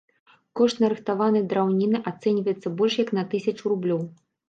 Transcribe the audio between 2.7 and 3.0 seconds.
больш